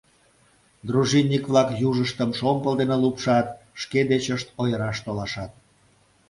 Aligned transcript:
Дружинник-влак 0.87 1.69
южыштым 1.87 2.31
шомпол 2.39 2.73
дене 2.81 2.95
лупшат, 3.03 3.47
шке 3.81 3.99
дечышт 4.09 4.47
ойыраш 4.61 4.97
толашат. 5.05 5.51